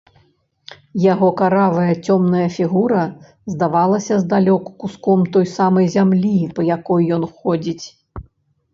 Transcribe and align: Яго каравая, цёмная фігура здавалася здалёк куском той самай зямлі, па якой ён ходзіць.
Яго 1.11 1.27
каравая, 1.41 1.93
цёмная 2.07 2.47
фігура 2.57 3.03
здавалася 3.53 4.13
здалёк 4.25 4.63
куском 4.83 5.19
той 5.37 5.45
самай 5.55 5.85
зямлі, 6.01 6.37
па 6.57 6.61
якой 6.75 7.03
ён 7.17 7.23
ходзіць. 7.35 7.85